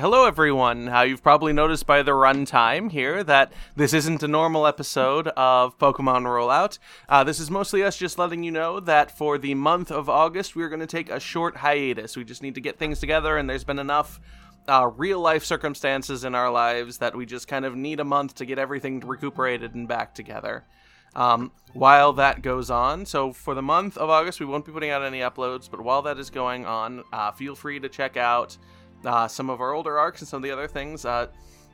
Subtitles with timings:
[0.00, 0.88] Hello, everyone.
[0.88, 5.76] Uh, you've probably noticed by the runtime here that this isn't a normal episode of
[5.76, 6.78] Pokemon Rollout.
[7.06, 10.56] Uh, this is mostly us just letting you know that for the month of August,
[10.56, 12.16] we're going to take a short hiatus.
[12.16, 14.22] We just need to get things together, and there's been enough
[14.66, 18.36] uh, real life circumstances in our lives that we just kind of need a month
[18.36, 20.64] to get everything recuperated and back together.
[21.14, 24.92] Um, while that goes on, so for the month of August, we won't be putting
[24.92, 28.56] out any uploads, but while that is going on, uh, feel free to check out
[29.04, 31.04] uh, some of our older arcs and some of the other things.
[31.04, 31.26] Uh,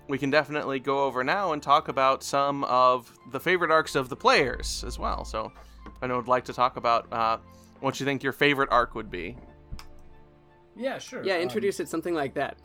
[0.08, 4.08] we can definitely go over now and talk about some of the favorite arcs of
[4.08, 5.24] the players as well.
[5.24, 5.50] So,
[6.00, 7.38] I know would like to talk about uh,
[7.80, 9.36] what you think your favorite arc would be.
[10.76, 11.24] Yeah, sure.
[11.24, 12.56] Yeah, Um, introduce it something like that.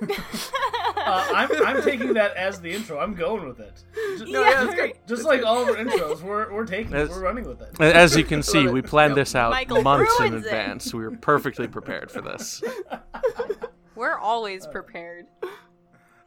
[0.02, 2.98] uh, I'm, I'm taking that as the intro.
[2.98, 3.82] I'm going with it.
[4.18, 5.06] Just, No, yeah, that's great.
[5.06, 7.08] just like all of our intros, we're, we're taking it.
[7.10, 7.80] We're running with it.
[7.80, 9.16] As you can see, we planned Yep.
[9.16, 10.48] this out Michael months in ruins it.
[10.48, 10.94] advance.
[10.94, 12.62] We were perfectly prepared for this.
[13.98, 15.26] We're always prepared.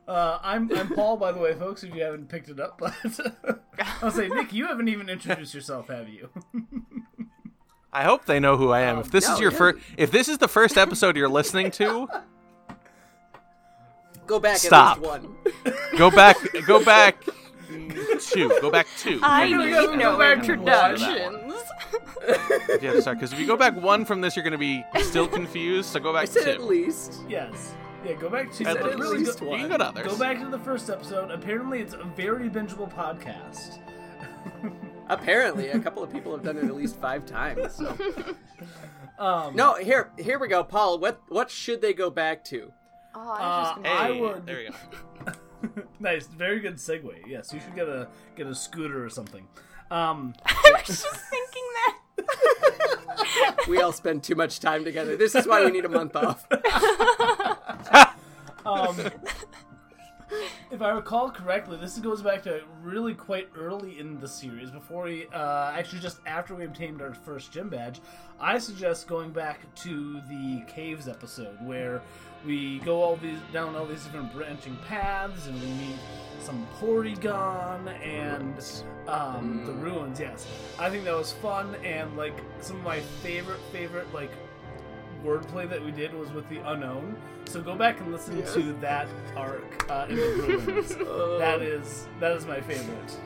[0.06, 1.84] Uh, I'm I'm Paul, by the way, folks.
[1.84, 2.94] If you haven't picked it up, but
[4.02, 6.30] I'll say, Nick, you haven't even introduced yourself, have you?
[7.94, 9.00] I hope they know who I am.
[9.00, 9.58] If this no, is your yeah.
[9.58, 12.10] first, if this is the first episode you're listening to,
[14.28, 14.98] Go back Stop.
[14.98, 15.26] at least
[15.66, 15.78] one.
[15.98, 17.24] go back, go back
[18.20, 19.20] two, go back two.
[19.24, 19.58] I maybe.
[19.58, 21.38] we gotta need no back to introductions.
[22.82, 25.28] Yeah, sorry, because if you go back one from this, you're going to be still
[25.28, 25.90] confused.
[25.90, 26.50] So go I back said two.
[26.52, 27.22] at least.
[27.28, 27.74] yes.
[28.06, 28.98] Yeah, go back to At least.
[29.00, 29.60] really least go, one.
[29.60, 30.08] You can go to others.
[30.08, 31.30] go back to the first episode.
[31.32, 33.80] Apparently, it's a very bingeable podcast.
[35.10, 37.74] Apparently, a couple of people have done it at least five times.
[37.76, 37.96] So.
[39.20, 40.98] Um, No, here, here we go, Paul.
[40.98, 42.72] What, what should they go back to?
[43.14, 45.84] Oh, I Uh, just gonna I would- There you go.
[46.00, 47.14] nice, very good segue.
[47.28, 49.48] Yes, you should get a get a scooter or something.
[49.92, 51.98] Um, I was just thinking that.
[53.68, 55.16] We all spend too much time together.
[55.16, 56.46] This is why we need a month off.
[58.66, 58.98] um,
[60.72, 65.04] if I recall correctly, this goes back to really quite early in the series, before
[65.04, 68.00] we, uh, actually just after we obtained our first gym badge.
[68.40, 72.02] I suggest going back to the caves episode where
[72.46, 75.96] we go all these down all these different branching paths and we meet
[76.40, 78.56] some Porygon and
[79.08, 80.20] um, the ruins.
[80.20, 80.48] Yes,
[80.80, 84.32] I think that was fun and like some of my favorite favorite like
[85.24, 87.16] wordplay that we did was with the Unown.
[87.46, 90.96] So go back and listen to that arc uh, in the ruins.
[91.40, 93.18] that is that is my favorite.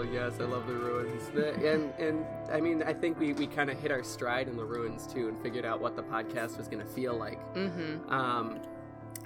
[0.00, 1.28] Oh yes, I love the ruins.
[1.34, 4.56] The, and and I mean, I think we, we kind of hit our stride in
[4.56, 7.38] the ruins too, and figured out what the podcast was going to feel like.
[7.54, 8.10] Mm-hmm.
[8.10, 8.60] Um,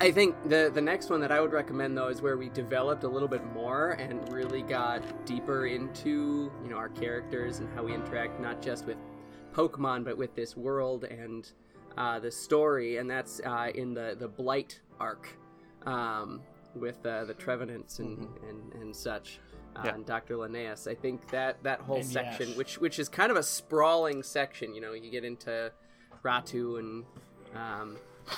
[0.01, 3.05] I think the the next one that I would recommend though is where we developed
[3.05, 7.85] a little bit more and really got deeper into you know our characters and how
[7.85, 8.97] we interact not just with
[9.55, 11.51] Pokemon but with this world and
[11.97, 15.29] uh, the story, and that's uh, in the the Blight arc
[15.87, 16.41] um,
[16.75, 19.39] with uh, the Trevenants and, and and such.
[19.77, 19.95] Uh, Yeah.
[19.97, 20.37] and Dr.
[20.37, 20.87] Linnaeus.
[20.87, 22.57] I think that that whole And section, Yash.
[22.57, 25.73] which which is kind of a sprawling section, you know, you get into
[26.25, 27.05] Ratu and
[27.57, 27.97] um,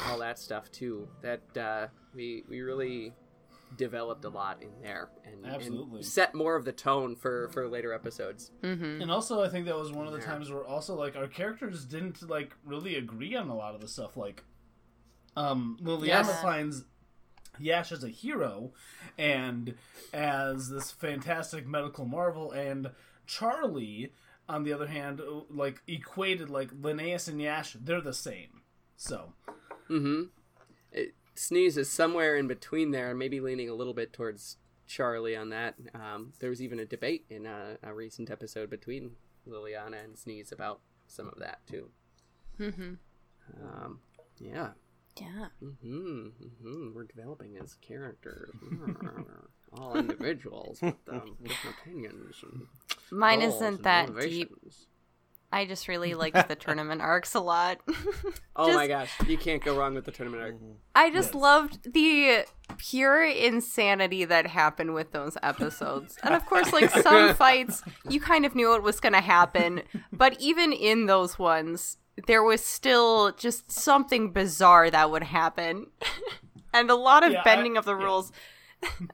[0.08, 1.06] all that stuff too.
[1.20, 3.12] That uh, we we really
[3.76, 5.96] developed a lot in there and, Absolutely.
[5.98, 8.50] and set more of the tone for for later episodes.
[8.62, 9.02] Mm-hmm.
[9.02, 10.26] And also, I think that was one of the Yeah.
[10.26, 13.88] times where also like our characters didn't like really agree on a lot of the
[13.88, 14.16] stuff.
[14.16, 14.44] Like,
[15.36, 16.42] um, Liliana Yes.
[16.42, 16.84] finds
[17.58, 18.72] Yash as a hero
[19.16, 19.74] and
[20.12, 22.90] as this fantastic medical marvel, and
[23.26, 24.12] Charlie,
[24.48, 25.20] on the other hand,
[25.50, 28.62] like equated like Linnaeus and Yash, they're the same.
[28.96, 29.32] So,
[29.88, 30.22] Mm-hmm.
[30.92, 35.50] It, Sneeze is somewhere in between there, maybe leaning a little bit towards Charlie on
[35.50, 35.74] that.
[35.94, 39.12] Um, there was even a debate in a, a recent episode between
[39.48, 41.88] Liliana and Sneeze about some of that too.
[42.58, 42.94] Mm-hmm.
[43.62, 44.00] Um,
[44.38, 44.70] yeah.
[45.20, 45.46] Yeah.
[45.82, 46.28] hmm
[46.62, 48.50] hmm We're developing as characters,
[49.72, 52.36] all individuals with um, different opinions.
[52.42, 52.66] And
[53.10, 54.54] Mine isn't that deep.
[55.50, 55.52] Motivations.
[55.52, 57.78] I just really liked the tournament arcs a lot.
[58.58, 60.54] Oh my gosh, you can't go wrong with the tournament arc.
[60.54, 60.70] Mm-hmm.
[60.94, 61.42] I just Yes.
[61.42, 62.46] loved the
[62.78, 66.16] pure insanity that happened with those episodes.
[66.22, 69.82] And of course, like some fights, you kind of knew it was going to happen.
[70.10, 75.88] But even in those ones, there was still just something bizarre that would happen.
[76.72, 78.04] and a lot of Yeah, I- bending of the yeah.
[78.04, 78.32] rules.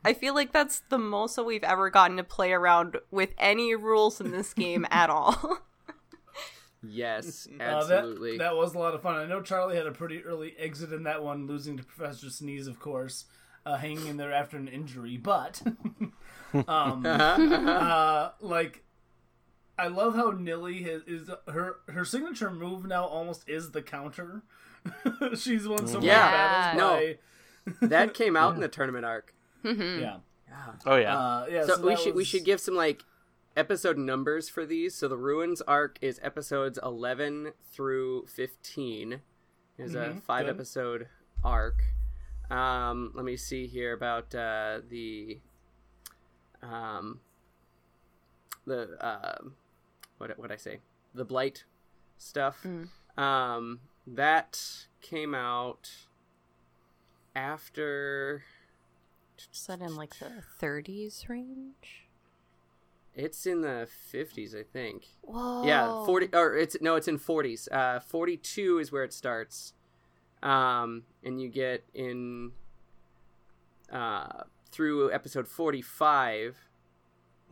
[0.05, 3.75] I feel like that's the most that we've ever gotten to play around with any
[3.75, 5.59] rules in this game at all.
[6.83, 8.33] Yes, uh, absolutely.
[8.39, 9.17] that that was a lot of fun.
[9.17, 12.67] I know Charlie had a pretty early exit in that one, losing to Professor Sneeze,
[12.67, 13.25] of course,
[13.65, 15.63] uh, hanging in there after an injury, but.
[16.69, 18.85] um, uh, like
[19.79, 24.43] I love how Nilly is, is her her signature move now almost is the counter
[25.37, 26.75] She's won so Yeah.
[26.77, 26.79] many battles.
[26.79, 27.77] No.
[27.81, 29.33] by- That came out in the tournament arc.
[29.65, 30.17] yeah.
[30.85, 31.17] Oh yeah.
[31.19, 31.65] Uh, yeah.
[31.67, 33.05] So, So, we that should we should give some like
[33.57, 34.95] episode numbers for these.
[34.95, 39.23] So the ruins arc is episodes eleven through fifteen.
[39.79, 40.55] Is a Mhm, five good.
[40.55, 41.09] episode
[41.43, 41.83] arc.
[42.51, 45.41] Um, let me see here about uh, the
[46.63, 47.21] um,
[48.67, 49.39] the uh,
[50.19, 50.81] what what I say
[51.15, 51.65] the blight
[52.19, 52.65] stuff.
[53.17, 55.91] Um, that came out
[57.35, 58.43] after
[59.53, 62.02] Is that in like the 30s range?
[63.15, 65.65] It's in the 50s i think Whoa.
[65.67, 67.69] Yeah, forty or it's no, it's in forties.
[67.71, 69.73] Uh, forty-two is where it starts,
[70.43, 72.53] um, and you get in
[73.93, 76.57] uh, through episode forty-five.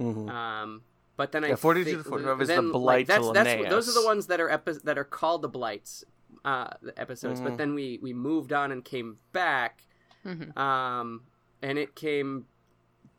[0.00, 0.28] Mhm.
[0.30, 0.82] Um,
[1.16, 3.68] but then I Yeah, 42 think- to 45 is the then, Blight that's, to that's
[3.68, 6.04] those are the ones that are epi- that are called the blights,
[6.44, 7.40] uh, the episodes.
[7.40, 7.44] Mhm.
[7.44, 9.82] But then we we moved on and came back,
[10.24, 10.56] Mhm.
[10.56, 11.26] um,
[11.62, 12.46] and it came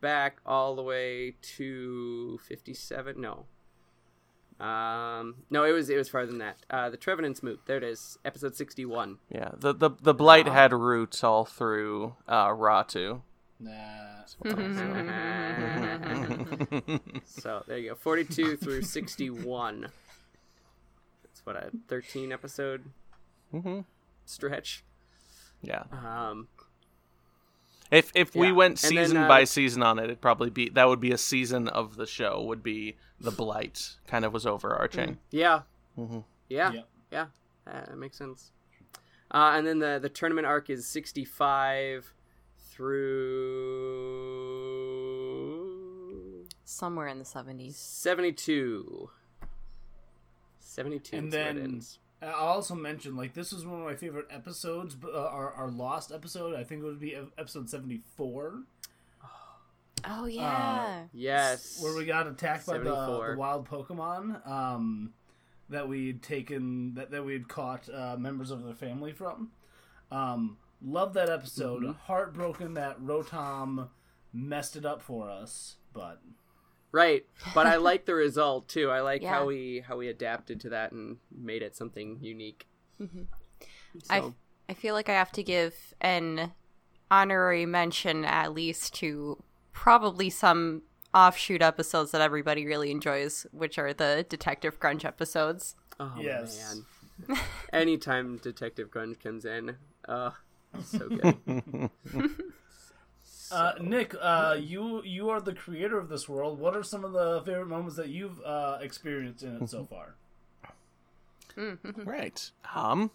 [0.02, 3.22] back all the way to fifty-seven.
[3.22, 3.46] No.
[4.60, 6.58] Um, no, it was it was farther than that.
[6.70, 7.62] Uh, the Trevenant's Moot.
[7.66, 9.18] There it is, episode sixty-one.
[9.30, 9.52] yeah.
[9.58, 13.22] The the the blight had roots all through uh, Ratu.
[13.60, 14.26] Nah.
[17.26, 19.88] so there you go, forty-two through sixty-one.
[21.24, 22.86] That's what a thirteen episode
[23.54, 23.86] Mhm.
[24.26, 24.84] stretch.
[25.62, 25.84] Yeah.
[25.92, 26.48] Um,
[27.92, 30.70] If if we went And then, season uh, by season on it, it'd probably be
[30.70, 32.42] that would be a season of the show.
[32.42, 35.20] Would be the blight kind of was overarching.
[35.30, 35.64] yeah,
[35.98, 36.24] Mhm.
[36.50, 36.88] yeah, Yep.
[37.12, 37.26] yeah,
[37.68, 38.52] uh, that makes sense.
[39.30, 42.14] Uh, and then the the tournament arc is sixty-five
[45.52, 47.76] through Somewhere in the 70s.
[47.76, 49.10] 72.
[50.62, 51.82] 72 And is where it then-
[52.22, 52.36] ends.
[52.38, 56.12] I'll also mention, like, this was one of my favorite episodes, uh, our, our lost
[56.12, 58.64] episode, I think it would be episode 74,
[60.06, 61.04] Oh, yeah.
[61.14, 61.80] Yes.
[61.82, 65.14] where we got attacked by the, the wild Pokemon um,
[65.70, 69.52] that we'd taken, that, that we'd caught uh, members of their family from.
[70.12, 71.84] Um, love that episode.
[71.84, 71.92] Mm-hmm.
[72.06, 73.90] Heartbroken that Rotom
[74.34, 76.20] messed it up for us, but
[76.92, 78.90] Right, but I like the result too.
[78.90, 79.30] I like Yeah.
[79.30, 82.68] how we how we adapted to that and made it something unique.
[84.10, 84.36] I, So,
[84.70, 86.52] I feel like I have to give an
[87.10, 89.42] honorary mention at least to
[89.74, 90.84] probably some
[91.14, 95.76] offshoot episodes that everybody really enjoys, which are the Detective Grunge episodes.
[96.00, 96.86] oh Yes.
[97.28, 97.38] man,
[97.74, 99.76] anytime Detective Grunge comes in,
[100.08, 100.32] uh,
[100.84, 101.90] so good.
[103.52, 106.60] Uh, Nick, uh, you you are the creator of this world.
[106.60, 110.16] What are some of the favorite moments that you've uh, experienced in it so far?
[112.06, 112.50] Right.
[112.74, 113.12] Um.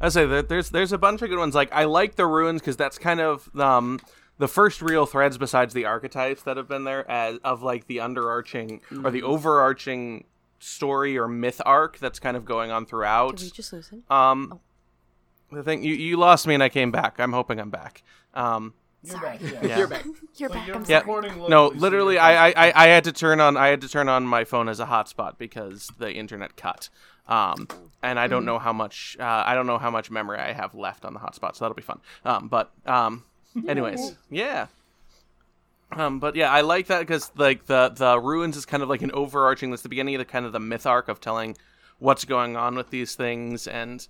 [0.00, 1.54] I say that there's there's a bunch of good ones.
[1.54, 4.00] Like I like the ruins because that's kind of um
[4.38, 7.98] the first real threads besides the archetypes that have been there as of like the
[7.98, 10.24] underarching or the overarching
[10.58, 13.36] story or myth arc that's kind of going on throughout.
[13.36, 14.00] Did we just lose it?
[14.10, 14.58] Um,
[15.52, 17.20] the thing you you lost me and I came back.
[17.20, 18.02] I'm hoping I'm back.
[18.32, 18.72] Um,
[19.02, 19.38] You're Sorry.
[19.38, 19.40] back.
[19.42, 19.66] Yeah.
[19.66, 19.78] Yeah.
[19.78, 20.04] You're back.
[20.36, 20.66] You're But back.
[20.66, 21.00] you're I'm Yeah.
[21.04, 21.30] sorry.
[21.30, 22.48] no, locally, so literally, I.
[22.50, 24.86] I I had to turn on I had to turn on my phone as a
[24.86, 26.88] hotspot because the internet cut.
[27.28, 27.68] Um,
[28.02, 30.74] and I don't know how much uh, I don't know how much memory I have
[30.74, 32.00] left on the hotspot, so that'll be fun.
[32.24, 33.24] Um, but um,
[33.68, 34.66] anyways, yeah.
[35.92, 39.02] Um, but yeah, I like that because like the the ruins is kind of like
[39.02, 39.70] an overarching.
[39.70, 41.56] That's the beginning of the kind of the myth arc of telling
[41.98, 44.06] what's going on with these things and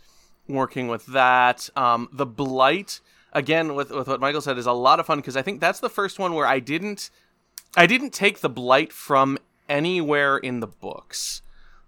[0.48, 1.68] working with that.
[1.76, 3.00] Um, the blight
[3.32, 5.80] again with with what Michael said is a lot of fun because I think that's
[5.80, 7.10] the first one where I didn't
[7.76, 11.42] I didn't take the blight from anywhere in the books.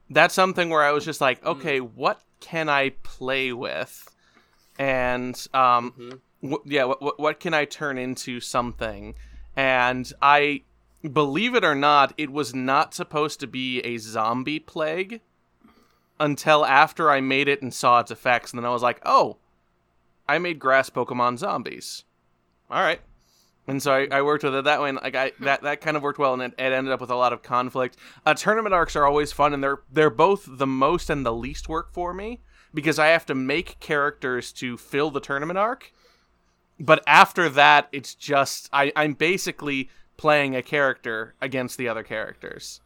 [0.09, 4.09] That's something where I was just like, okay, what can I play with?
[4.79, 9.15] And um, wh- yeah, what can I turn into something?
[9.57, 10.63] And I
[11.11, 15.21] believe it or not, it was not supposed to be a zombie plague
[16.21, 19.39] until after I made it and saw its effects, and then I was like, oh,
[20.29, 22.05] I made grass Pokemon zombies.
[22.71, 23.00] All right.
[23.67, 25.97] And so I, I worked with it that way, and like I that, that kind
[25.97, 27.97] of worked well, and it, it ended up with a lot of conflict.
[28.26, 31.69] Uh, tournament arcs are always fun, and they're they're both the most and the least
[31.69, 32.41] work for me
[32.75, 35.93] because I have to make characters to fill the tournament arc.
[36.81, 42.81] But after that, it's just I, I'm basically playing a character against the other characters,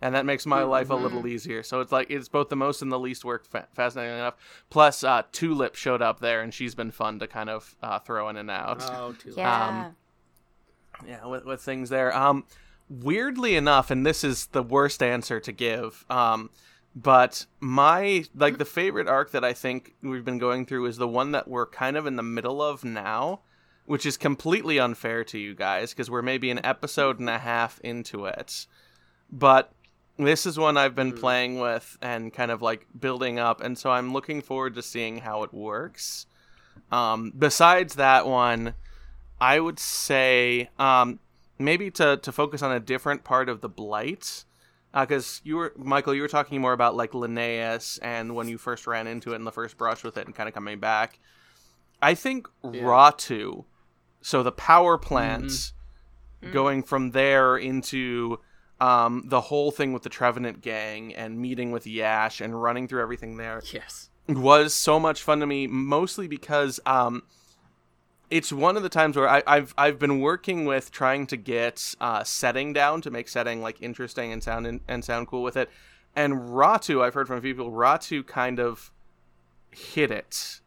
[0.00, 1.62] and that makes my life a little easier.
[1.62, 3.44] So it's like it's both the most and the least work.
[3.46, 4.34] Fa- fascinating enough.
[4.70, 8.28] Plus, uh, Tulip showed up there, and she's been fun to kind of uh, throw
[8.28, 9.90] in and out Oh, too Yeah.
[11.06, 12.44] yeah with, with things there um
[12.88, 16.50] weirdly enough and this is the worst answer to give um
[16.96, 21.06] But my like the favorite arc that I think we've been going through is the
[21.06, 23.40] one that we're kind of in the middle of now,
[23.84, 27.78] which is completely unfair to you guys because we're maybe an episode and a half
[27.84, 28.66] into it.
[29.30, 29.70] But
[30.18, 33.90] this is one I've been playing with and kind of like building up, and so
[33.90, 36.26] I'm looking forward to seeing how it works.
[36.90, 38.74] Um, besides that one,
[39.40, 41.20] I would say um,
[41.58, 44.44] maybe to to focus on a different part of the blight,
[44.92, 48.86] because you were Michael, you were talking more about like Linnaeus and when you first
[48.86, 51.20] ran into it in the first brush with it and kind of coming back.
[52.00, 53.64] I think Ratu,
[54.20, 55.72] so the power plants,
[56.52, 58.38] going from there into
[58.80, 63.02] um, the whole thing with the Trevenant gang and meeting with Yash and running through
[63.02, 64.10] everything there Yes.
[64.28, 67.22] was so much fun to me, mostly because um,
[68.30, 71.94] it's one of the times where I, I've I've been working with trying to get
[72.00, 75.56] uh, setting down to make setting like interesting and sound and, and sound cool with
[75.56, 75.70] it.
[76.14, 78.92] And Ratu, I've heard from a few people, Ratu kind of
[79.70, 80.60] hit it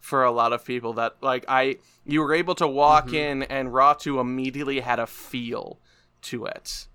[0.00, 3.68] for a lot of people that like I you were able to walk in and
[3.68, 5.78] Ratu immediately had a feel
[6.22, 6.86] to it.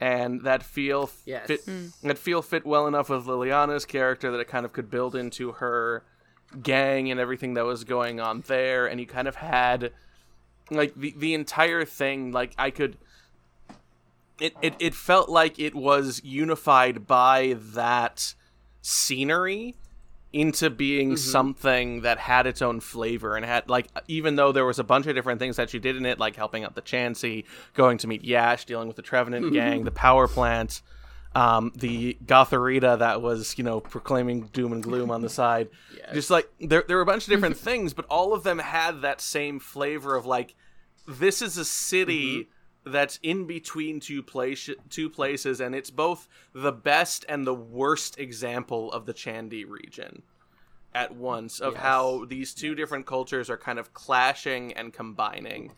[0.00, 1.46] And that feel Yes.
[1.46, 1.92] fit mm.
[2.02, 5.52] that feel fit well enough with Liliana's character that it kind of could build into
[5.52, 6.04] her
[6.62, 8.86] gang and everything that was going on there.
[8.86, 9.92] And you kind of had
[10.70, 12.96] like the the entire thing like I could
[14.40, 18.34] it, it it felt like it was unified by that
[18.82, 19.76] scenery
[20.32, 24.78] into being something that had its own flavor and had like even though there was
[24.78, 27.44] a bunch of different things that she did in it like helping out the Chansey,
[27.74, 30.82] going to meet Yash, dealing with the Trevenant gang, the power plant,
[31.34, 35.68] um, the Gothorita that was you know proclaiming doom and gloom on the side.
[36.12, 39.00] Just like there there were a bunch of different things, but all of them had
[39.02, 40.54] that same flavor of like
[41.06, 42.48] this is a city
[42.84, 48.18] that's in between two place two places and it's both the best and the worst
[48.18, 50.22] example of the Chandy region
[50.94, 51.82] at once of Yes.
[51.82, 55.72] how these two different cultures are kind of clashing and combining.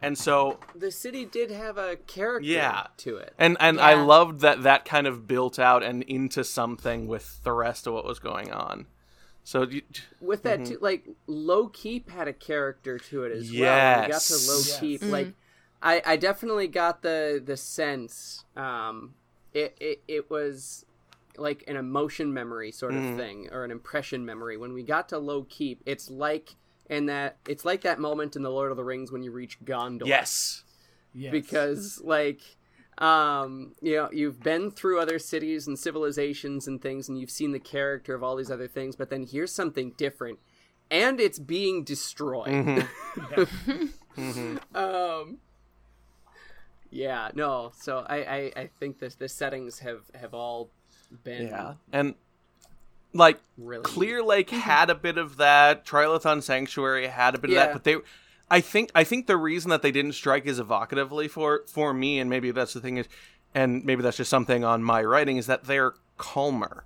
[0.00, 2.86] And so The city did have a character Yeah.
[2.98, 3.34] to it.
[3.38, 7.52] and and I loved that that kind of built out and into something with the
[7.52, 8.86] rest of what was going on.
[9.44, 9.82] So you,
[10.20, 10.72] with that mm-hmm.
[10.74, 13.52] too, like low keep had a character to it as well.
[13.52, 14.48] We got to Yes.
[14.48, 14.80] low Yes.
[14.80, 15.38] keep, like mm-hmm.
[15.84, 18.44] I, I definitely got the the sense.
[18.56, 19.14] Um,
[19.52, 20.84] it, it it was
[21.36, 24.56] like an emotion memory sort of thing or an impression memory.
[24.56, 26.56] When we got to low keep, it's like
[26.88, 29.58] and that it's like that moment in the Lord of the Rings when you reach
[29.64, 30.06] Gondor.
[30.06, 30.64] yes.
[31.16, 31.30] Yes.
[31.30, 32.40] because like
[32.98, 37.52] um you know you've been through other cities and civilizations and things and you've seen
[37.52, 40.40] the character of all these other things but then here's something different
[40.90, 42.48] and it's being destroyed
[44.74, 45.38] um
[46.94, 50.70] yeah no so i i, I think this the settings have have all
[51.22, 51.74] been Yeah.
[51.92, 52.14] And
[53.12, 54.60] like really Clear Lake mhm.
[54.60, 55.86] had a bit of that.
[55.86, 57.96] Trilithon Sanctuary had a bit of that, but they
[58.50, 62.18] I think I think the reason that they didn't strike as evocatively for for me
[62.18, 63.08] and maybe that's the thing is
[63.54, 66.84] and maybe that's just something on my writing is that they're calmer.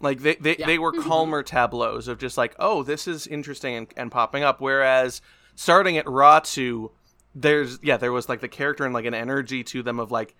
[0.00, 0.66] Like they they, Yeah.
[0.66, 1.08] they were mm-hmm.
[1.08, 4.60] calmer tableaus of just like, oh, this is interesting and, and popping up.
[4.60, 5.20] Whereas
[5.56, 6.90] starting at Ratu,
[7.34, 10.34] there's yeah, there was like the character and like an energy to them of like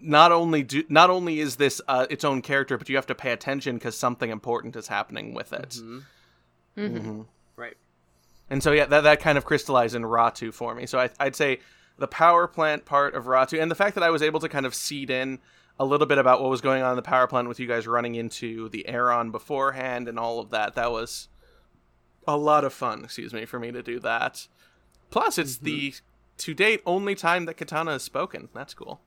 [0.00, 3.14] not only do not only is this uh, its own character, but you have to
[3.14, 5.70] pay attention because something important is happening with it.
[5.70, 5.98] Mm-hmm.
[6.78, 6.96] Mm-hmm.
[6.96, 7.22] Mm-hmm.
[7.56, 7.76] right
[8.50, 10.86] And so yeah, that that kind of crystallized in Ratu for me.
[10.86, 11.60] So I, I'd say
[11.98, 14.66] the power plant part of Ratu, and the fact that I was able to kind
[14.66, 15.40] of seed in
[15.80, 17.86] a little bit about what was going on in the power plant with you guys
[17.86, 20.74] running into the Aeron beforehand and all of that.
[20.74, 21.28] That was
[22.26, 23.04] a lot of fun.
[23.04, 24.48] Excuse me for me to do that.
[25.10, 25.94] Plus, it's the
[26.38, 28.48] to date only time that Katana has spoken.
[28.54, 29.00] That's cool.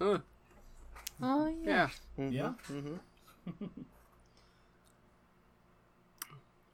[0.00, 0.18] Huh.
[1.22, 1.88] Oh yeah.
[2.18, 2.52] yeah yeah.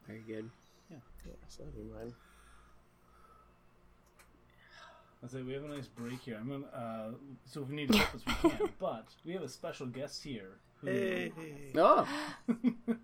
[0.06, 0.50] very good
[0.90, 0.96] Yeah.
[1.26, 2.14] yeah So that'd be mine.
[5.22, 6.38] I say we have a nice break here.
[6.40, 6.66] I'm gonna.
[6.74, 7.10] Uh,
[7.44, 8.70] so if we need to cut this, we can.
[8.80, 11.30] But we have a special guest here who,
[11.76, 12.08] oh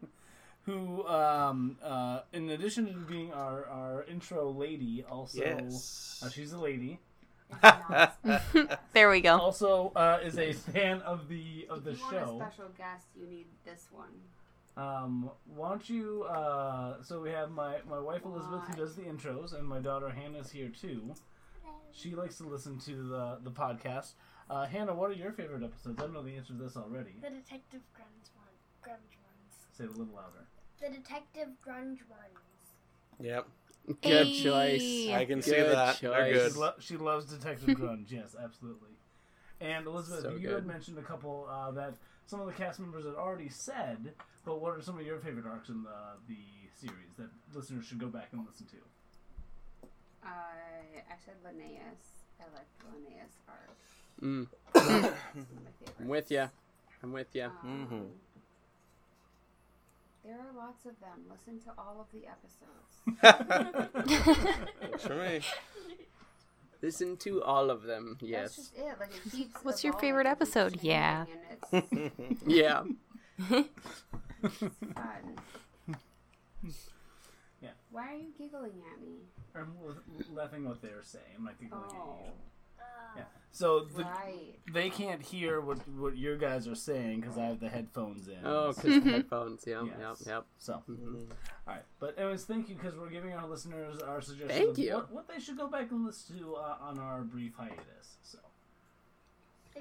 [0.66, 6.20] who, um, uh, in addition to being our our intro lady, also Yes.
[6.24, 6.98] uh, she's a lady.
[8.92, 9.38] There we go.
[9.38, 12.32] Also, uh, is a fan of the of the if you show.
[12.34, 14.10] want a special guest, you need this one.
[14.76, 16.24] Um, why don't you?
[16.24, 20.10] Uh, so we have my my wife Elizabeth who does the intros, and my daughter
[20.10, 21.14] Hannah's here too.
[21.92, 24.12] She likes to listen to the the podcast.
[24.50, 25.98] Uh, Hannah, what are your favorite episodes?
[25.98, 27.14] I don't know the answer to this already.
[27.22, 28.54] The Detective Grunge one.
[28.82, 29.54] Grunge ones.
[29.72, 30.46] Say it a little louder.
[30.80, 32.38] The Detective Grunge ones.
[33.20, 33.46] Yep.
[34.02, 34.42] good Hey.
[34.42, 36.00] choice I can see Good that.
[36.00, 36.32] They're choice.
[36.34, 36.52] good.
[36.52, 38.10] She, lo- she loves Detective Grunge.
[38.10, 38.90] Yes, absolutely.
[39.60, 41.94] And Elizabeth, So you had mentioned a couple uh, that
[42.26, 44.12] some of the cast members had already said,
[44.44, 45.90] but what are some of your favorite arcs in the
[46.28, 46.36] the
[46.78, 48.76] series that listeners should go back and listen to?
[50.22, 51.80] Uh, I said Linnaeus.
[52.40, 53.70] I like Linnaeus arc.
[54.22, 55.92] Mm, It's one of my favorites.
[56.00, 56.50] I'm with you.
[57.02, 57.44] I'm with you.
[57.44, 58.25] Um, Mhm.
[60.26, 61.20] There are lots of them.
[61.30, 62.96] Listen to all of the episodes.
[64.90, 65.40] Works for me.
[66.82, 68.16] Listen to all of them.
[68.20, 68.56] That's Yes.
[68.56, 68.96] just it.
[69.00, 69.56] Like it keeps.
[69.64, 70.78] What's your favorite episode?
[70.82, 71.24] Yeah.
[71.70, 72.82] changing, and It's Yeah.
[77.62, 77.70] Yeah.
[77.90, 79.16] Why are you giggling at me?
[79.54, 79.96] I'm l-
[80.34, 81.24] laughing what they're saying.
[81.38, 82.30] I'm not giggling at Oh, you.
[82.78, 82.82] Uh,
[83.18, 83.24] Yeah.
[83.52, 84.58] So the, right.
[84.72, 88.38] they can't hear what what your guys are saying because I have the headphones in.
[88.44, 89.64] Oh, because the headphones.
[89.66, 89.98] Yeah, Yes.
[90.20, 90.26] Yep.
[90.26, 90.44] Yep.
[90.58, 91.30] So, Mhm.
[91.66, 91.84] all right.
[91.98, 94.94] But anyways, thank you because we're giving our listeners our suggestions Thank you.
[94.94, 98.16] What, what they should go back and listen to uh, on our brief hiatus.
[98.22, 98.38] So,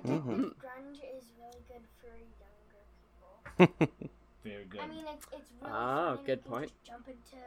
[0.05, 0.51] Mm-hmm.
[0.59, 3.87] Grunge is really good for younger people.
[4.43, 4.81] very good.
[4.81, 6.67] I mean, it's, it's really Ah, fun and good you point.
[6.71, 7.39] just jump into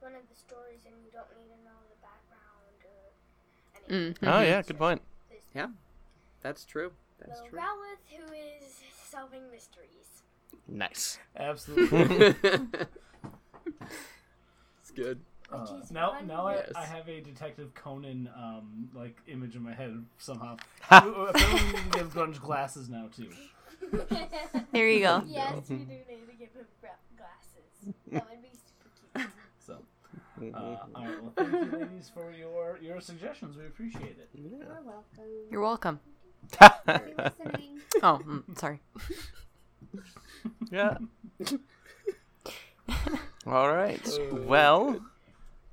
[0.00, 1.91] one of the stories and you don't need to know the background
[3.88, 4.14] or anything.
[4.14, 4.28] Mm.
[4.28, 5.02] Oh yeah, good point.
[5.54, 5.68] Yeah.
[6.42, 6.92] That's true.
[7.20, 7.58] That's Will true.
[7.60, 8.74] Rowlet, who is
[9.08, 10.22] solving mysteries.
[10.68, 11.18] Nice.
[11.36, 12.34] Absolutely.
[14.80, 15.20] it's good.
[15.52, 16.72] Uh, now, now I, Yes.
[16.74, 20.56] I have a Detective Conan um like image in my head somehow.
[20.90, 23.28] Apparently, we need to give Grunge glasses now too.
[24.72, 25.22] There you go.
[25.26, 26.64] yes, we do need to give him
[27.18, 27.94] glasses.
[28.10, 29.28] That would be super cute.
[29.66, 29.74] So,
[30.54, 31.22] uh, all right.
[31.22, 33.56] Well, thank you, ladies, for your your suggestions.
[33.56, 34.28] We appreciate it.
[34.34, 35.10] You're welcome.
[35.50, 36.00] You're welcome.
[38.02, 38.80] Oh, mm, sorry.
[40.72, 40.96] yeah.
[43.46, 44.18] All right.
[44.32, 45.00] Well,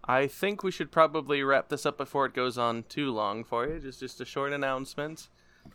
[0.03, 3.67] I think we should probably wrap this up before it goes on too long for
[3.67, 3.79] you.
[3.79, 5.29] Just just a short announcement.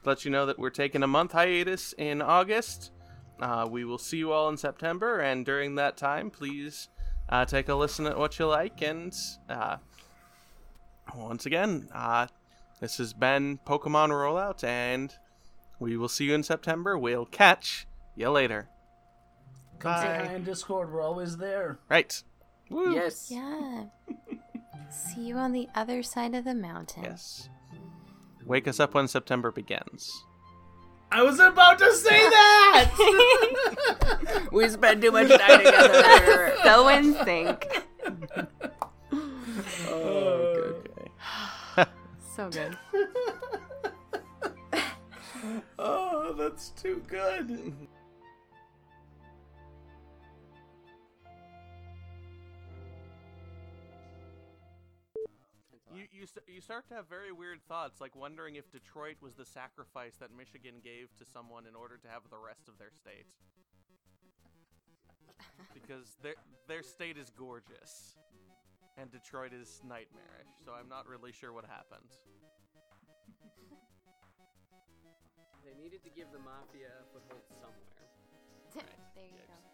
[0.05, 2.93] Let you know that we're taking a month hiatus in August.
[3.41, 6.89] Uh, we will see you all in September, and during that time, please
[7.29, 8.83] uh, take a listen at what you like.
[8.83, 9.15] And
[9.49, 9.77] uh,
[11.15, 12.27] once again, uh,
[12.81, 15.15] this has been Pokemon Rollout, and
[15.79, 16.99] we will see you in September.
[16.99, 18.69] We'll catch you later.
[19.79, 20.27] Come say Bye.
[20.27, 20.93] hi in Discord.
[20.93, 21.79] We're always there.
[21.89, 22.23] Right.
[22.71, 22.95] Woo.
[22.95, 23.31] Yes.
[23.31, 23.85] Yeah.
[24.91, 27.05] See you on the other side of the mountain.
[27.05, 27.49] Yes.
[28.47, 30.25] Wake us up when September begins.
[31.15, 32.91] I was about to say that.
[34.51, 36.57] We spend too much time together.
[36.65, 37.67] So in sync.
[39.89, 40.91] oh, good.
[41.79, 41.91] Okay.
[42.35, 42.77] So good.
[45.79, 47.75] oh, that's too good.
[56.65, 60.81] Start to have very weird thoughts, like wondering if Detroit was the sacrifice that Michigan
[60.83, 63.29] gave to someone in order to have the rest of their state.
[65.75, 68.17] Because their their state is gorgeous,
[68.97, 70.49] and Detroit is nightmarish.
[70.65, 72.09] So I'm not really sure what happened.
[75.69, 77.93] They needed to give the mafia a foothold somewhere.
[79.15, 79.74] There you go.